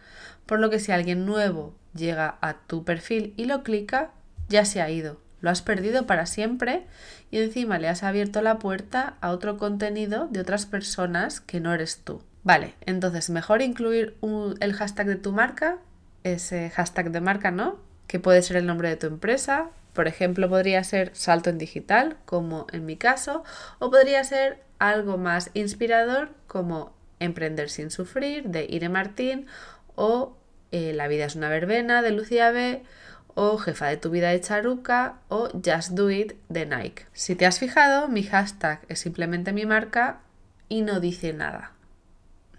Por 0.46 0.60
lo 0.60 0.70
que 0.70 0.78
si 0.78 0.92
alguien 0.92 1.26
nuevo 1.26 1.74
llega 1.94 2.38
a 2.40 2.54
tu 2.66 2.84
perfil 2.84 3.34
y 3.36 3.46
lo 3.46 3.62
clica, 3.62 4.12
ya 4.48 4.64
se 4.64 4.82
ha 4.82 4.90
ido. 4.90 5.20
Lo 5.40 5.48
has 5.48 5.62
perdido 5.62 6.06
para 6.06 6.26
siempre 6.26 6.86
y 7.30 7.38
encima 7.38 7.78
le 7.78 7.88
has 7.88 8.02
abierto 8.02 8.42
la 8.42 8.58
puerta 8.58 9.16
a 9.22 9.30
otro 9.30 9.56
contenido 9.56 10.28
de 10.28 10.40
otras 10.40 10.66
personas 10.66 11.40
que 11.40 11.60
no 11.60 11.72
eres 11.72 12.02
tú. 12.04 12.22
Vale, 12.42 12.74
entonces 12.86 13.30
mejor 13.30 13.62
incluir 13.62 14.16
el 14.60 14.72
hashtag 14.72 15.06
de 15.06 15.16
tu 15.16 15.32
marca, 15.32 15.78
ese 16.24 16.70
hashtag 16.70 17.10
de 17.10 17.20
marca, 17.20 17.50
¿no? 17.50 17.78
Que 18.06 18.18
puede 18.18 18.42
ser 18.42 18.56
el 18.56 18.66
nombre 18.66 18.88
de 18.88 18.96
tu 18.96 19.06
empresa. 19.06 19.70
Por 19.92 20.08
ejemplo, 20.08 20.48
podría 20.48 20.82
ser 20.84 21.10
salto 21.14 21.50
en 21.50 21.58
digital, 21.58 22.16
como 22.24 22.66
en 22.72 22.86
mi 22.86 22.96
caso, 22.96 23.44
o 23.78 23.90
podría 23.90 24.24
ser 24.24 24.62
algo 24.78 25.18
más 25.18 25.50
inspirador, 25.54 26.30
como 26.46 26.94
emprender 27.18 27.68
sin 27.68 27.90
sufrir, 27.90 28.44
de 28.48 28.66
Ire 28.68 28.88
Martín, 28.88 29.46
o 29.94 30.36
eh, 30.72 30.92
La 30.94 31.08
vida 31.08 31.26
es 31.26 31.36
una 31.36 31.48
verbena, 31.48 32.00
de 32.02 32.12
Lucía 32.12 32.50
B 32.50 32.82
o 33.34 33.58
Jefa 33.58 33.86
de 33.86 33.96
tu 33.96 34.10
vida 34.10 34.30
de 34.30 34.40
Charuca 34.40 35.18
o 35.28 35.48
Just 35.64 35.90
Do 35.90 36.10
It 36.10 36.32
de 36.48 36.66
Nike. 36.66 37.06
Si 37.12 37.34
te 37.36 37.46
has 37.46 37.58
fijado, 37.58 38.08
mi 38.08 38.22
hashtag 38.22 38.80
es 38.88 39.00
simplemente 39.00 39.52
mi 39.52 39.66
marca 39.66 40.20
y 40.68 40.82
no 40.82 41.00
dice 41.00 41.32
nada. 41.32 41.72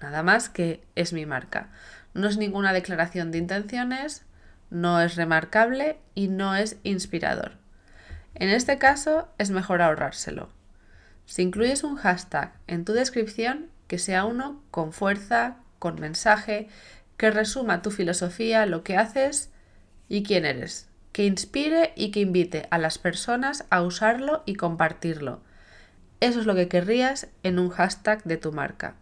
Nada 0.01 0.23
más 0.23 0.49
que 0.49 0.83
es 0.95 1.13
mi 1.13 1.25
marca. 1.25 1.69
No 2.13 2.27
es 2.27 2.37
ninguna 2.37 2.73
declaración 2.73 3.31
de 3.31 3.37
intenciones, 3.37 4.23
no 4.69 5.01
es 5.01 5.15
remarcable 5.15 5.99
y 6.15 6.27
no 6.27 6.55
es 6.55 6.77
inspirador. 6.83 7.53
En 8.33 8.49
este 8.49 8.77
caso 8.77 9.27
es 9.37 9.51
mejor 9.51 9.81
ahorrárselo. 9.81 10.49
Si 11.25 11.43
incluyes 11.43 11.83
un 11.83 11.97
hashtag 11.97 12.53
en 12.67 12.83
tu 12.85 12.93
descripción, 12.93 13.69
que 13.87 13.99
sea 13.99 14.25
uno 14.25 14.61
con 14.71 14.93
fuerza, 14.93 15.57
con 15.79 15.99
mensaje, 15.99 16.67
que 17.17 17.31
resuma 17.31 17.81
tu 17.81 17.91
filosofía, 17.91 18.65
lo 18.65 18.83
que 18.83 18.97
haces 18.97 19.51
y 20.09 20.23
quién 20.23 20.45
eres, 20.45 20.89
que 21.11 21.25
inspire 21.25 21.93
y 21.95 22.11
que 22.11 22.21
invite 22.21 22.67
a 22.71 22.77
las 22.77 22.97
personas 22.97 23.65
a 23.69 23.81
usarlo 23.81 24.43
y 24.45 24.55
compartirlo. 24.55 25.41
Eso 26.19 26.39
es 26.39 26.45
lo 26.45 26.55
que 26.55 26.67
querrías 26.67 27.27
en 27.43 27.59
un 27.59 27.69
hashtag 27.69 28.23
de 28.23 28.37
tu 28.37 28.51
marca. 28.51 28.95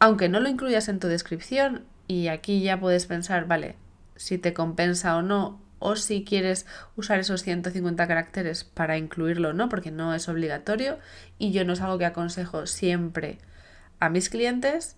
Aunque 0.00 0.30
no 0.30 0.40
lo 0.40 0.48
incluyas 0.48 0.88
en 0.88 0.98
tu 0.98 1.08
descripción, 1.08 1.84
y 2.08 2.28
aquí 2.28 2.62
ya 2.62 2.80
puedes 2.80 3.06
pensar, 3.06 3.46
vale, 3.46 3.76
si 4.16 4.38
te 4.38 4.54
compensa 4.54 5.16
o 5.16 5.22
no, 5.22 5.60
o 5.78 5.94
si 5.94 6.24
quieres 6.24 6.66
usar 6.96 7.18
esos 7.18 7.42
150 7.42 8.08
caracteres 8.08 8.64
para 8.64 8.96
incluirlo 8.96 9.50
o 9.50 9.52
no, 9.52 9.68
porque 9.68 9.90
no 9.90 10.14
es 10.14 10.28
obligatorio, 10.28 10.98
y 11.38 11.52
yo 11.52 11.66
no 11.66 11.74
es 11.74 11.82
algo 11.82 11.98
que 11.98 12.06
aconsejo 12.06 12.66
siempre 12.66 13.38
a 13.98 14.08
mis 14.08 14.30
clientes, 14.30 14.96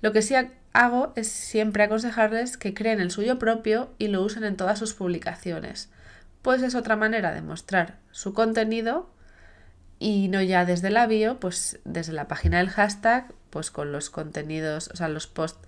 lo 0.00 0.12
que 0.12 0.22
sí 0.22 0.34
hago 0.72 1.12
es 1.14 1.28
siempre 1.28 1.82
aconsejarles 1.82 2.56
que 2.56 2.72
creen 2.72 3.00
el 3.00 3.10
suyo 3.10 3.38
propio 3.38 3.90
y 3.98 4.08
lo 4.08 4.22
usen 4.22 4.44
en 4.44 4.56
todas 4.56 4.78
sus 4.78 4.94
publicaciones, 4.94 5.90
pues 6.40 6.62
es 6.62 6.74
otra 6.74 6.96
manera 6.96 7.34
de 7.34 7.42
mostrar 7.42 7.98
su 8.10 8.32
contenido 8.32 9.10
y 9.98 10.28
no 10.28 10.42
ya 10.42 10.64
desde 10.64 10.90
la 10.90 11.06
bio, 11.06 11.40
pues 11.40 11.78
desde 11.84 12.12
la 12.12 12.28
página 12.28 12.58
del 12.58 12.70
hashtag, 12.70 13.32
pues 13.50 13.70
con 13.70 13.92
los 13.92 14.10
contenidos, 14.10 14.88
o 14.92 14.96
sea, 14.96 15.08
los 15.08 15.26
posts 15.26 15.66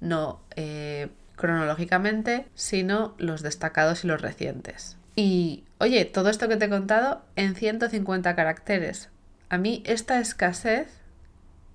no 0.00 0.40
eh, 0.56 1.08
cronológicamente, 1.36 2.46
sino 2.54 3.14
los 3.18 3.42
destacados 3.42 4.04
y 4.04 4.08
los 4.08 4.20
recientes. 4.20 4.96
Y 5.16 5.64
oye, 5.78 6.04
todo 6.04 6.30
esto 6.30 6.48
que 6.48 6.56
te 6.56 6.66
he 6.66 6.70
contado 6.70 7.22
en 7.36 7.54
150 7.54 8.34
caracteres. 8.34 9.08
A 9.48 9.58
mí 9.58 9.82
esta 9.84 10.20
escasez 10.20 11.00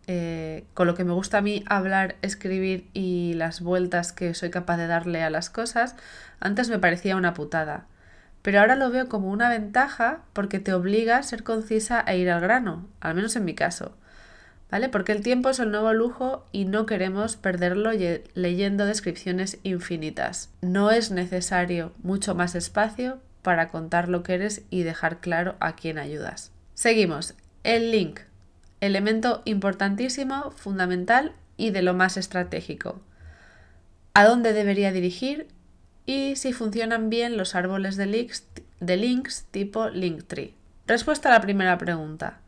eh, 0.07 0.65
con 0.75 0.85
lo 0.85 0.93
que 0.93 1.03
me 1.03 1.13
gusta 1.13 1.39
a 1.39 1.41
mí 1.41 1.63
hablar, 1.67 2.15
escribir 2.21 2.87
y 2.93 3.33
las 3.33 3.61
vueltas 3.61 4.11
que 4.11 4.35
soy 4.35 4.51
capaz 4.51 4.77
de 4.77 4.87
darle 4.87 5.23
a 5.23 5.31
las 5.31 5.49
cosas, 5.49 5.95
antes 6.39 6.69
me 6.69 6.79
parecía 6.79 7.15
una 7.15 7.33
putada. 7.33 7.87
Pero 8.45 8.59
ahora 8.59 8.75
lo 8.75 8.91
veo 8.91 9.09
como 9.09 9.31
una 9.31 9.49
ventaja 9.49 10.19
porque 10.31 10.59
te 10.59 10.71
obliga 10.71 11.17
a 11.17 11.23
ser 11.23 11.41
concisa 11.41 12.03
e 12.05 12.19
ir 12.19 12.29
al 12.29 12.41
grano, 12.41 12.87
al 12.99 13.15
menos 13.15 13.35
en 13.35 13.43
mi 13.43 13.55
caso. 13.55 13.97
¿Vale? 14.69 14.87
Porque 14.87 15.13
el 15.13 15.23
tiempo 15.23 15.49
es 15.49 15.57
el 15.57 15.71
nuevo 15.71 15.91
lujo 15.93 16.45
y 16.51 16.65
no 16.65 16.85
queremos 16.85 17.37
perderlo 17.37 17.89
leyendo 18.35 18.85
descripciones 18.85 19.57
infinitas. 19.63 20.51
No 20.61 20.91
es 20.91 21.09
necesario 21.09 21.91
mucho 22.03 22.35
más 22.35 22.53
espacio 22.53 23.17
para 23.41 23.69
contar 23.69 24.09
lo 24.09 24.21
que 24.21 24.35
eres 24.35 24.61
y 24.69 24.83
dejar 24.83 25.21
claro 25.21 25.55
a 25.59 25.75
quién 25.75 25.97
ayudas. 25.97 26.51
Seguimos. 26.75 27.33
El 27.63 27.89
link 27.89 28.19
elemento 28.79 29.41
importantísimo, 29.45 30.51
fundamental 30.51 31.33
y 31.57 31.71
de 31.71 31.81
lo 31.81 31.95
más 31.95 32.15
estratégico. 32.15 33.01
¿A 34.13 34.23
dónde 34.23 34.53
debería 34.53 34.91
dirigir? 34.91 35.47
Y 36.05 36.35
si 36.35 36.53
funcionan 36.53 37.09
bien 37.09 37.37
los 37.37 37.55
árboles 37.55 37.95
de 37.95 38.05
links, 38.05 38.47
de 38.79 38.97
links 38.97 39.45
tipo 39.51 39.89
Linktree. 39.89 40.53
Respuesta 40.87 41.29
a 41.29 41.33
la 41.33 41.41
primera 41.41 41.77
pregunta. 41.77 42.39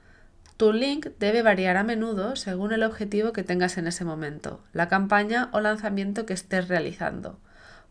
Tu 0.58 0.74
link 0.74 1.08
debe 1.20 1.44
variar 1.44 1.78
a 1.78 1.84
menudo 1.84 2.36
según 2.36 2.74
el 2.74 2.82
objetivo 2.82 3.32
que 3.32 3.44
tengas 3.44 3.78
en 3.78 3.86
ese 3.86 4.06
momento, 4.06 4.64
la 4.74 4.88
campaña 4.88 5.50
o 5.52 5.60
lanzamiento 5.60 6.26
que 6.26 6.34
estés 6.34 6.68
realizando. 6.68 7.40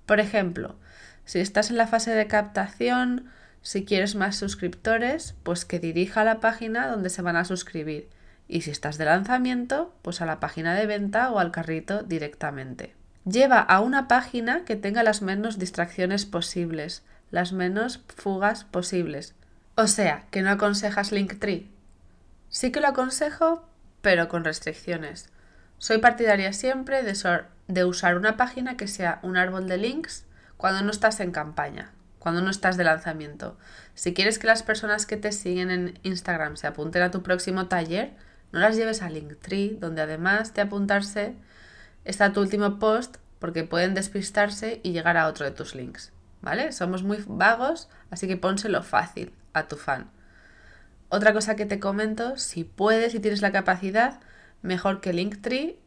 Por 0.05 0.19
ejemplo, 0.19 0.77
si 1.25 1.39
estás 1.39 1.71
en 1.71 1.77
la 1.77 1.87
fase 1.87 2.11
de 2.11 2.27
captación, 2.27 3.27
si 3.63 3.85
quieres 3.85 4.17
más 4.17 4.37
suscriptores, 4.37 5.37
pues 5.45 5.65
que 5.65 5.79
dirija 5.79 6.23
a 6.23 6.25
la 6.25 6.41
página 6.41 6.89
donde 6.89 7.11
se 7.11 7.23
van 7.23 7.37
a 7.37 7.45
suscribir 7.45 8.09
y 8.49 8.63
si 8.63 8.71
estás 8.71 8.99
de 8.99 9.05
lanzamiento, 9.05 9.95
pues 10.03 10.21
a 10.21 10.27
la 10.27 10.41
página 10.41 10.75
de 10.75 10.87
venta 10.87 11.31
o 11.31 11.39
al 11.39 11.53
carrito 11.53 12.03
directamente. 12.03 12.96
Lleva 13.29 13.59
a 13.59 13.81
una 13.81 14.07
página 14.07 14.65
que 14.65 14.77
tenga 14.77 15.03
las 15.03 15.21
menos 15.21 15.59
distracciones 15.59 16.27
posibles, 16.27 17.03
las 17.33 17.53
menos 17.53 18.05
fugas 18.07 18.63
posibles. 18.63 19.35
O 19.75 19.89
sea, 19.89 20.27
que 20.31 20.43
no 20.43 20.51
aconsejas 20.51 21.11
Linktree. 21.11 21.69
Sí 22.51 22.71
que 22.71 22.81
lo 22.81 22.87
aconsejo, 22.87 23.69
pero 24.01 24.29
con 24.29 24.45
restricciones. 24.45 25.31
Soy 25.79 25.99
partidaria 25.99 26.53
siempre 26.53 27.03
de, 27.03 27.15
de 27.67 27.85
usar 27.85 28.17
una 28.17 28.37
página 28.37 28.77
que 28.77 28.87
sea 28.87 29.19
un 29.25 29.37
árbol 29.37 29.67
de 29.67 29.79
links 29.79 30.25
cuando 30.57 30.83
no 30.83 30.93
estás 30.93 31.19
en 31.19 31.33
campaña, 31.33 31.91
cuando 32.21 32.43
no 32.43 32.51
estás 32.51 32.77
de 32.77 32.85
lanzamiento. 32.85 33.59
Si 33.95 34.15
quieres 34.15 34.39
que 34.39 34.47
las 34.47 34.63
personas 34.63 35.05
que 35.05 35.17
te 35.17 35.33
siguen 35.33 35.73
en 35.73 35.99
Instagram 36.05 36.57
se 36.57 36.69
apunten 36.69 37.03
a 37.03 37.11
tu 37.11 37.25
próximo 37.25 37.67
taller, 37.67 38.13
no 38.53 38.61
las 38.61 38.77
lleves 38.77 39.03
a 39.03 39.11
Linktree, 39.11 39.79
donde 39.81 40.03
además 40.03 40.55
de 40.55 40.63
apuntarse 40.63 41.35
está 42.07 42.33
tu 42.33 42.41
último 42.41 42.79
post 42.79 43.17
porque 43.39 43.65
pueden 43.65 43.95
despistarse 43.95 44.81
y 44.83 44.93
llegar 44.93 45.17
a 45.17 45.27
otro 45.27 45.45
de 45.45 45.51
tus 45.51 45.75
links. 45.75 46.13
¿Vale? 46.41 46.73
Somos 46.73 47.03
muy 47.03 47.23
vagos, 47.27 47.89
así 48.11 48.27
que 48.29 48.37
pónselo 48.37 48.83
fácil 48.83 49.33
a 49.53 49.69
tu 49.69 49.77
fan. 49.77 50.11
Otra 51.09 51.33
cosa 51.33 51.57
que 51.57 51.67
te 51.67 51.81
comento, 51.81 52.37
si 52.37 52.65
puedes 52.65 53.15
y 53.15 53.21
tienes 53.21 53.43
la 53.43 53.53
capacidad, 53.53 54.21
mejor 54.63 55.01
que 55.01 55.13
Linktree, 55.13 55.79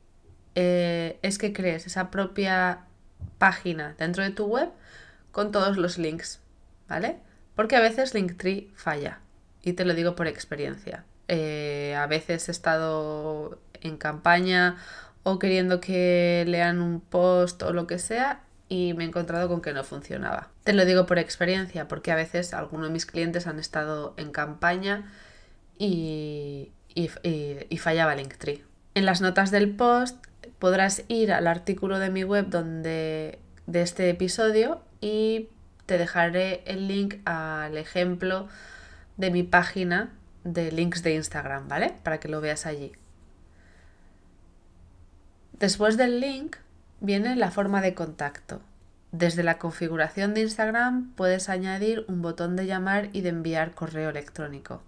eh, 0.55 1.19
es 1.21 1.37
que 1.37 1.53
crees 1.53 1.85
esa 1.85 2.09
propia 2.09 2.85
página 3.37 3.95
dentro 3.97 4.23
de 4.23 4.31
tu 4.31 4.45
web 4.45 4.69
con 5.31 5.51
todos 5.51 5.77
los 5.77 5.97
links, 5.97 6.39
¿vale? 6.87 7.19
Porque 7.55 7.75
a 7.75 7.81
veces 7.81 8.13
Linktree 8.13 8.71
falla, 8.75 9.19
y 9.61 9.73
te 9.73 9.85
lo 9.85 9.93
digo 9.93 10.15
por 10.15 10.27
experiencia. 10.27 11.05
Eh, 11.27 11.95
a 11.97 12.07
veces 12.07 12.47
he 12.47 12.51
estado 12.51 13.59
en 13.81 13.97
campaña 13.97 14.77
o 15.31 15.39
queriendo 15.39 15.79
que 15.79 16.43
lean 16.47 16.81
un 16.81 17.01
post 17.01 17.63
o 17.63 17.73
lo 17.73 17.87
que 17.87 17.99
sea 17.99 18.41
y 18.69 18.93
me 18.93 19.03
he 19.03 19.07
encontrado 19.07 19.49
con 19.49 19.61
que 19.61 19.73
no 19.73 19.83
funcionaba. 19.83 20.49
Te 20.63 20.73
lo 20.73 20.85
digo 20.85 21.05
por 21.05 21.17
experiencia, 21.17 21.87
porque 21.87 22.11
a 22.11 22.15
veces 22.15 22.53
algunos 22.53 22.87
de 22.87 22.93
mis 22.93 23.05
clientes 23.05 23.47
han 23.47 23.59
estado 23.59 24.13
en 24.17 24.31
campaña 24.31 25.11
y, 25.77 26.71
y, 26.93 27.77
fallaba 27.77 28.15
Linktree. 28.15 28.63
En 28.93 29.05
las 29.05 29.21
notas 29.21 29.49
del 29.49 29.75
post 29.75 30.23
podrás 30.59 31.03
ir 31.07 31.31
al 31.31 31.47
artículo 31.47 31.99
de 31.99 32.09
mi 32.09 32.23
web 32.23 32.47
donde, 32.49 33.39
de 33.65 33.81
este 33.81 34.09
episodio 34.09 34.81
y 35.01 35.49
te 35.85 35.97
dejaré 35.97 36.61
el 36.65 36.87
link 36.87 37.15
al 37.25 37.77
ejemplo 37.77 38.47
de 39.17 39.31
mi 39.31 39.43
página 39.43 40.11
de 40.43 40.71
links 40.71 41.01
de 41.01 41.15
Instagram, 41.15 41.67
¿vale? 41.67 41.95
Para 42.03 42.19
que 42.19 42.27
lo 42.27 42.41
veas 42.41 42.65
allí. 42.65 42.91
Después 45.59 45.97
del 45.97 46.21
link 46.21 46.55
viene 47.01 47.35
la 47.35 47.51
forma 47.51 47.81
de 47.81 47.93
contacto. 47.93 48.61
Desde 49.11 49.43
la 49.43 49.57
configuración 49.57 50.33
de 50.33 50.41
Instagram 50.41 51.11
puedes 51.15 51.49
añadir 51.49 52.05
un 52.07 52.21
botón 52.21 52.55
de 52.55 52.65
llamar 52.65 53.09
y 53.11 53.21
de 53.21 53.29
enviar 53.29 53.73
correo 53.73 54.09
electrónico. 54.09 54.81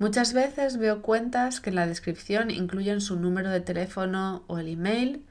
Muchas 0.00 0.32
veces 0.32 0.78
veo 0.78 1.02
cuentas 1.02 1.60
que 1.60 1.70
en 1.70 1.76
la 1.76 1.86
descripción 1.86 2.50
incluyen 2.50 3.00
su 3.00 3.14
número 3.14 3.50
de 3.50 3.60
teléfono 3.60 4.42
o 4.48 4.58
el 4.58 4.66
email 4.66 5.24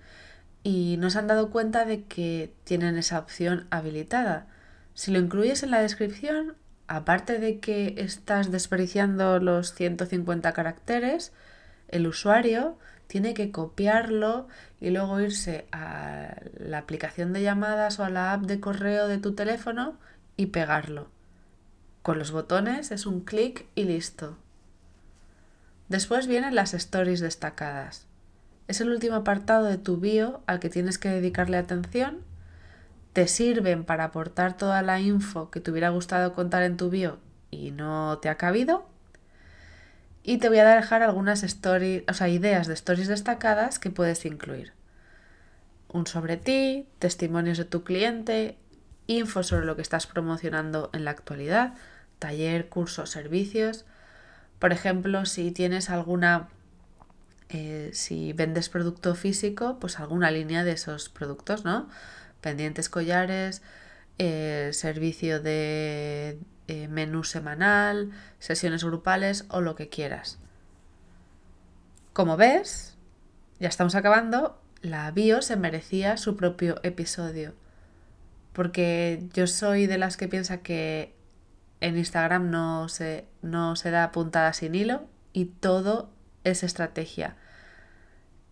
y 0.64 0.96
no 1.00 1.10
se 1.10 1.20
han 1.20 1.28
dado 1.28 1.50
cuenta 1.50 1.84
de 1.84 2.04
que 2.04 2.54
tienen 2.64 2.98
esa 2.98 3.20
opción 3.20 3.68
habilitada. 3.72 4.48
Si 4.94 5.12
lo 5.12 5.20
incluyes 5.20 5.64
en 5.64 5.72
la 5.72 5.82
descripción, 5.82 6.56
aparte 6.88 7.40
de 7.40 7.60
que 7.60 7.96
estás 7.98 8.52
desperdiciando 8.52 9.40
los 9.40 9.74
150 9.74 10.54
caracteres, 10.54 11.34
el 11.90 12.08
usuario 12.08 12.78
tiene 13.10 13.34
que 13.34 13.52
copiarlo 13.52 14.48
y 14.80 14.92
luego 14.92 15.20
irse 15.20 15.68
a 15.72 16.36
la 16.60 16.78
aplicación 16.78 17.34
de 17.34 17.42
llamadas 17.42 18.00
o 18.00 18.04
a 18.04 18.10
la 18.12 18.34
app 18.34 18.44
de 18.44 18.60
correo 18.60 19.08
de 19.08 19.18
tu 19.18 19.34
teléfono 19.34 19.98
y 20.38 20.46
pegarlo. 20.46 21.08
Con 22.04 22.20
los 22.20 22.32
botones 22.32 22.92
es 22.92 23.08
un 23.08 23.22
clic 23.22 23.66
y 23.74 23.86
listo. 23.86 24.38
Después 25.88 26.28
vienen 26.28 26.54
las 26.54 26.76
stories 26.76 27.20
destacadas. 27.20 28.06
Es 28.68 28.80
el 28.80 28.92
último 28.92 29.16
apartado 29.16 29.66
de 29.66 29.80
tu 29.80 29.98
bio 29.98 30.42
al 30.46 30.60
que 30.60 30.70
tienes 30.70 31.00
que 31.00 31.10
dedicarle 31.10 31.58
atención. 31.58 32.20
Te 33.14 33.28
sirven 33.28 33.86
para 33.86 34.04
aportar 34.04 34.56
toda 34.56 34.84
la 34.84 35.00
info 35.00 35.50
que 35.50 35.62
te 35.62 35.72
hubiera 35.72 35.90
gustado 35.90 36.34
contar 36.34 36.62
en 36.62 36.78
tu 36.78 36.92
bio 36.92 37.18
y 37.50 37.72
no 37.72 38.20
te 38.20 38.30
ha 38.30 38.36
cabido. 38.36 38.88
Y 40.24 40.38
te 40.38 40.50
voy 40.50 40.60
a 40.60 40.76
dejar 40.76 41.02
algunas 41.02 41.44
stories, 41.44 42.04
o 42.08 42.14
sea, 42.14 42.28
ideas 42.28 42.68
de 42.68 42.74
stories 42.74 43.08
destacadas 43.08 43.80
que 43.80 43.90
puedes 43.90 44.26
incluir. 44.26 44.74
Un 45.88 46.06
sobre 46.06 46.38
ti, 46.38 46.88
testimonios 47.00 47.58
de 47.58 47.66
tu 47.66 47.84
cliente, 47.84 48.58
info 49.08 49.44
sobre 49.44 49.66
lo 49.66 49.76
que 49.76 49.82
estás 49.82 50.08
promocionando 50.08 50.90
en 50.94 51.06
la 51.06 51.12
actualidad, 51.12 51.74
taller, 52.20 52.70
cursos, 52.70 53.10
servicios. 53.10 53.86
Por 54.60 54.72
ejemplo, 54.72 55.26
si 55.26 55.52
tienes 55.52 55.90
alguna, 55.90 56.50
eh, 57.50 57.90
si 57.94 58.34
vendes 58.34 58.70
producto 58.70 59.16
físico, 59.16 59.80
pues 59.80 60.00
alguna 60.00 60.30
línea 60.32 60.64
de 60.64 60.74
esos 60.74 61.10
productos, 61.10 61.66
¿no? 61.66 61.90
Pendientes 62.42 62.90
collares, 62.90 63.64
eh, 64.20 64.70
servicio 64.74 65.42
de 65.42 66.38
eh, 66.70 66.88
menú 66.88 67.24
semanal, 67.24 68.12
sesiones 68.38 68.84
grupales 68.84 69.46
o 69.50 69.60
lo 69.60 69.74
que 69.74 69.90
quieras. 69.90 70.38
Como 72.14 72.38
ves, 72.38 72.96
ya 73.60 73.70
estamos 73.70 73.96
acabando, 73.96 74.62
la 74.84 75.10
bio 75.10 75.42
se 75.42 75.56
merecía 75.56 76.16
su 76.18 76.36
propio 76.36 76.80
episodio. 76.84 77.56
Porque 78.54 79.24
yo 79.34 79.48
soy 79.48 79.88
de 79.88 79.98
las 79.98 80.16
que 80.16 80.28
piensa 80.28 80.60
que 80.60 81.16
en 81.82 81.98
Instagram 81.98 82.52
no 82.52 82.88
se, 82.88 83.26
no 83.42 83.76
se 83.76 83.90
da 83.90 84.12
puntada 84.12 84.54
sin 84.54 84.76
hilo 84.76 85.08
y 85.34 85.46
todo 85.46 86.12
es 86.44 86.62
estrategia. 86.62 87.36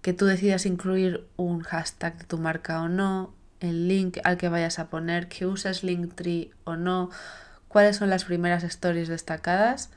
Que 0.02 0.14
tú 0.14 0.26
decidas 0.26 0.66
incluir 0.66 1.28
un 1.36 1.62
hashtag 1.62 2.18
de 2.18 2.26
tu 2.26 2.40
marca 2.40 2.82
o 2.82 2.90
no, 2.90 3.36
el 3.60 3.88
link 3.88 4.18
al 4.24 4.38
que 4.38 4.50
vayas 4.50 4.80
a 4.80 4.90
poner, 4.90 5.28
que 5.28 5.46
uses 5.46 5.84
Linktree 5.84 6.52
o 6.64 6.76
no, 6.76 7.12
cuáles 7.68 7.98
son 7.98 8.10
las 8.10 8.26
primeras 8.26 8.64
stories 8.64 9.08
destacadas, 9.08 9.90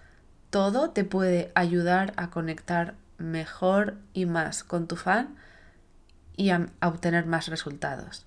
todo 0.51 0.91
te 0.91 1.05
puede 1.05 1.53
ayudar 1.55 2.13
a 2.17 2.31
conectar 2.31 2.95
mejor 3.19 3.97
y 4.13 4.27
más 4.27 4.65
con 4.65 4.89
tu 4.89 4.97
fan 4.97 5.37
y 6.37 6.51
a, 6.51 6.67
obtener 6.83 7.27
más 7.27 7.49
resultados. 7.49 8.27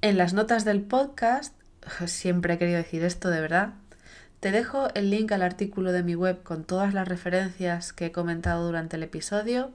En 0.00 0.16
las 0.16 0.32
notas 0.32 0.64
del 0.64 0.82
podcast, 0.82 1.54
siempre 2.06 2.54
he 2.54 2.58
querido 2.58 2.78
decir 2.78 3.04
esto 3.04 3.30
de 3.30 3.40
verdad, 3.40 3.74
te 4.40 4.52
dejo 4.52 4.88
el 4.94 5.10
link 5.10 5.30
al 5.32 5.42
artículo 5.42 5.92
de 5.92 6.02
mi 6.02 6.14
web 6.14 6.42
con 6.42 6.64
todas 6.64 6.94
las 6.94 7.06
referencias 7.06 7.92
que 7.92 8.06
he 8.06 8.12
comentado 8.12 8.64
durante 8.64 8.96
el 8.96 9.02
episodio, 9.02 9.70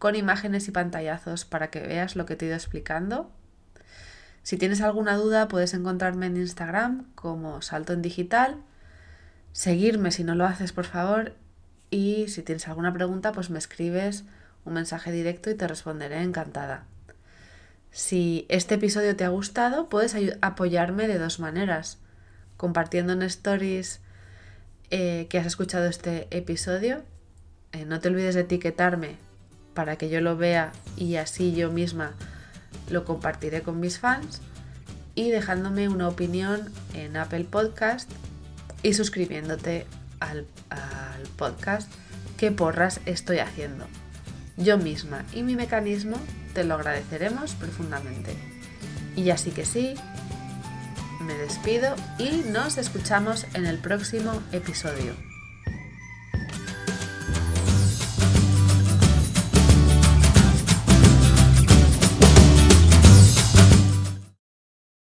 con 0.00 0.16
imágenes 0.16 0.66
y 0.66 0.72
pantallazos 0.72 1.44
para 1.44 1.70
que 1.70 1.80
veas 1.80 2.16
lo 2.16 2.26
que 2.26 2.34
te 2.34 2.46
he 2.46 2.48
ido 2.48 2.56
explicando 2.56 3.30
si 4.42 4.56
tienes 4.56 4.80
alguna 4.80 5.16
duda 5.16 5.48
puedes 5.48 5.74
encontrarme 5.74 6.26
en 6.26 6.36
Instagram 6.36 7.06
como 7.14 7.62
Salto 7.62 7.92
en 7.92 8.02
Digital, 8.02 8.56
seguirme 9.52 10.10
si 10.10 10.24
no 10.24 10.34
lo 10.34 10.44
haces 10.46 10.72
por 10.72 10.84
favor 10.84 11.34
y 11.90 12.28
si 12.28 12.42
tienes 12.42 12.66
alguna 12.68 12.92
pregunta 12.92 13.32
pues 13.32 13.50
me 13.50 13.58
escribes 13.58 14.24
un 14.64 14.74
mensaje 14.74 15.12
directo 15.12 15.50
y 15.50 15.54
te 15.54 15.68
responderé 15.68 16.22
encantada. 16.22 16.84
Si 17.90 18.46
este 18.48 18.76
episodio 18.76 19.14
te 19.14 19.24
ha 19.24 19.28
gustado 19.28 19.88
puedes 19.88 20.16
apoyarme 20.40 21.06
de 21.06 21.18
dos 21.18 21.38
maneras, 21.38 21.98
compartiendo 22.56 23.12
en 23.12 23.22
stories 23.22 24.00
eh, 24.90 25.26
que 25.30 25.38
has 25.38 25.46
escuchado 25.46 25.86
este 25.86 26.26
episodio. 26.36 27.02
Eh, 27.72 27.84
no 27.84 28.00
te 28.00 28.08
olvides 28.08 28.34
de 28.34 28.42
etiquetarme 28.42 29.16
para 29.74 29.96
que 29.96 30.10
yo 30.10 30.20
lo 30.20 30.36
vea 30.36 30.72
y 30.96 31.16
así 31.16 31.54
yo 31.54 31.70
misma 31.70 32.14
lo 32.92 33.04
compartiré 33.04 33.62
con 33.62 33.80
mis 33.80 33.98
fans 33.98 34.40
y 35.14 35.30
dejándome 35.30 35.88
una 35.88 36.08
opinión 36.08 36.70
en 36.94 37.16
Apple 37.16 37.44
Podcast 37.44 38.10
y 38.82 38.94
suscribiéndote 38.94 39.86
al, 40.20 40.46
podcast 41.36 41.90
que 42.36 42.52
porras 42.52 43.00
estoy 43.06 43.38
haciendo. 43.38 43.86
Yo 44.56 44.78
misma 44.78 45.24
y 45.32 45.42
mi 45.42 45.56
mecanismo 45.56 46.16
te 46.54 46.64
lo 46.64 46.74
agradeceremos 46.74 47.54
profundamente. 47.54 48.36
Y 49.16 49.30
así 49.30 49.50
que 49.50 49.64
sí, 49.64 49.94
me 51.20 51.34
despido 51.34 51.94
y 52.18 52.48
nos 52.50 52.78
escuchamos 52.78 53.46
en 53.54 53.66
el 53.66 53.78
próximo 53.78 54.40
episodio. 54.52 55.31